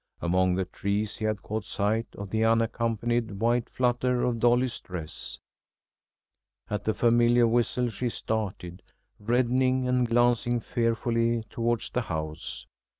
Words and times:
Among 0.19 0.55
the 0.55 0.65
trees 0.65 1.17
he 1.17 1.25
had 1.25 1.43
caught 1.43 1.63
sight 1.63 2.07
of 2.17 2.31
the 2.31 2.43
unaccompanied 2.43 3.33
white 3.39 3.69
flutter 3.69 4.23
of 4.23 4.39
Dolly's 4.39 4.79
dress. 4.79 5.37
At 6.71 6.85
the 6.85 6.95
familiar 6.95 7.45
whistle 7.45 7.91
she 7.91 8.09
started, 8.09 8.81
reddening 9.19 9.87
and 9.87 10.09
glancing 10.09 10.59
fearfully 10.59 11.43
towards 11.51 11.91
the 11.91 12.01
house. 12.01 12.65